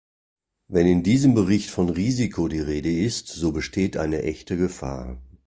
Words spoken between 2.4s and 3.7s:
die Rede ist, so